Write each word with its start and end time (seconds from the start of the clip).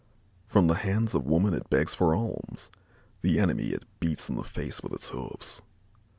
From 0.47 0.65
the 0.65 0.73
hands 0.81 1.13
of 1.13 1.27
women 1.27 1.53
it 1.53 1.69
begs 1.69 1.93
for 1.93 2.15
alms; 2.15 2.71
the 3.21 3.37
enemy 3.39 3.65
it 3.67 3.83
beats 3.99 4.29
in 4.29 4.35
the 4.35 4.43
face 4.43 4.81
with 4.81 4.93
its 4.93 5.09
hoofs. 5.09 5.61